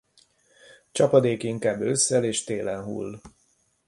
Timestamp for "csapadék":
0.91-1.43